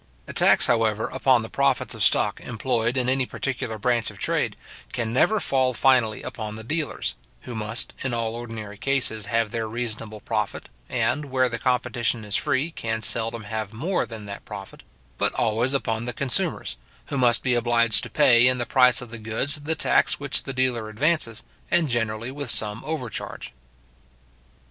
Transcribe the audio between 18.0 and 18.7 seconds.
to pay in the